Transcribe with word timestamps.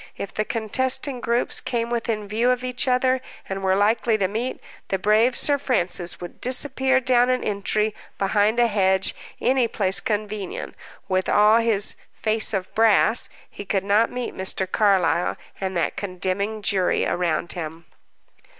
If 0.17 0.33
the 0.33 0.45
contesting 0.45 1.19
groups 1.21 1.61
came 1.61 1.91
within 1.91 2.27
view 2.27 2.49
of 2.49 2.63
each 2.63 2.87
other, 2.87 3.21
and 3.47 3.61
were 3.61 3.75
likely 3.75 4.17
to 4.17 4.27
meet, 4.27 4.59
the 4.87 4.97
brave 4.97 5.37
Sir 5.37 5.59
Francis 5.59 6.19
would 6.19 6.41
disappear 6.41 6.99
down 6.99 7.29
an 7.29 7.43
entry, 7.43 7.93
behind 8.17 8.59
a 8.59 8.65
hedge, 8.65 9.13
any 9.39 9.67
place 9.67 9.99
convenient; 9.99 10.73
with 11.07 11.29
all 11.29 11.59
his 11.59 11.95
"face 12.13 12.51
of 12.51 12.73
brass," 12.73 13.29
he 13.47 13.63
could 13.63 13.83
not 13.85 14.09
meet 14.11 14.33
Mr. 14.35 14.65
Carlyle 14.65 15.37
and 15.59 15.77
that 15.77 15.97
condemning 15.97 16.63
jury 16.63 17.05
around 17.05 17.51
him. 17.53 17.85